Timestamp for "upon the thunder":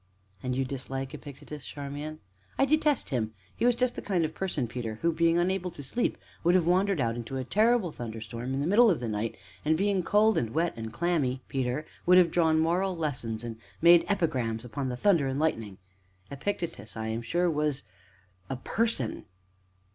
14.65-15.27